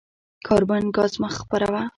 کاربن 0.47 0.83
ګاز 0.95 1.13
مه 1.21 1.29
خپروه. 1.37 1.81